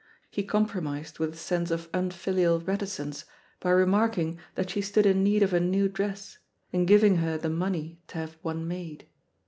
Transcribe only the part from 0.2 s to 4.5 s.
He compromised with a sense of unfilial reticence by remarking